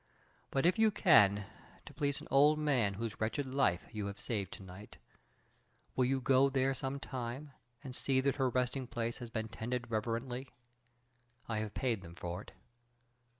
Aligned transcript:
But 0.49 0.65
if 0.65 0.79
you 0.79 0.89
can, 0.89 1.45
to 1.85 1.93
please 1.93 2.21
an 2.21 2.27
old 2.31 2.57
man 2.57 2.95
whose 2.95 3.21
wretched 3.21 3.45
life 3.45 3.85
you 3.91 4.07
have 4.07 4.17
saved 4.19 4.51
tonight, 4.51 4.97
will 5.95 6.05
you 6.05 6.19
go 6.19 6.49
there 6.49 6.73
some 6.73 6.99
time 6.99 7.51
and 7.83 7.95
see 7.95 8.19
that 8.19 8.37
her 8.37 8.49
resting 8.49 8.87
place 8.87 9.19
has 9.19 9.29
been 9.29 9.47
tended 9.47 9.91
reverently? 9.91 10.49
I 11.47 11.59
have 11.59 11.75
paid 11.75 12.01
them 12.01 12.15
for 12.15 12.41
it." 12.41 12.53